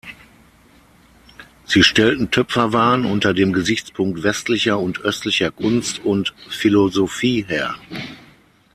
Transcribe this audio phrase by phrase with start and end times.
[1.67, 7.75] Sie stellten Töpferwaren unter dem Gesichtspunkt westlicher und östlicher Kunst und Philosophie her.